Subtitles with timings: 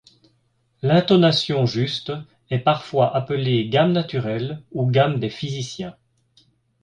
[0.81, 2.11] L'intonation juste
[2.49, 5.95] est parfois appelée gamme naturelle ou gamme des physiciens.